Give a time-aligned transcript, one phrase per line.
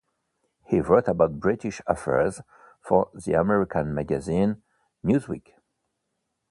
[0.65, 2.41] He wrote about British affairs
[2.79, 4.63] for the American magazine
[5.05, 5.49] "Newsweek".